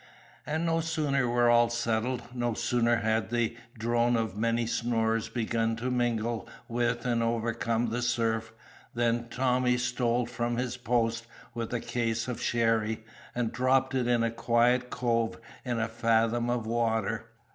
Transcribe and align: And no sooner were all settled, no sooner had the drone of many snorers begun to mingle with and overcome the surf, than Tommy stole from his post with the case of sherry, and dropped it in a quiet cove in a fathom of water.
And 0.47 0.65
no 0.65 0.79
sooner 0.81 1.27
were 1.29 1.47
all 1.47 1.69
settled, 1.69 2.23
no 2.33 2.55
sooner 2.55 2.95
had 3.01 3.29
the 3.29 3.55
drone 3.77 4.15
of 4.17 4.35
many 4.35 4.65
snorers 4.65 5.29
begun 5.29 5.75
to 5.75 5.91
mingle 5.91 6.47
with 6.67 7.05
and 7.05 7.21
overcome 7.21 7.91
the 7.91 8.01
surf, 8.01 8.51
than 8.95 9.29
Tommy 9.29 9.77
stole 9.77 10.25
from 10.25 10.57
his 10.57 10.75
post 10.75 11.27
with 11.53 11.69
the 11.69 11.79
case 11.79 12.27
of 12.27 12.41
sherry, 12.41 13.05
and 13.35 13.51
dropped 13.51 13.93
it 13.93 14.07
in 14.07 14.23
a 14.23 14.31
quiet 14.31 14.89
cove 14.89 15.39
in 15.63 15.79
a 15.79 15.87
fathom 15.87 16.49
of 16.49 16.65
water. 16.65 17.27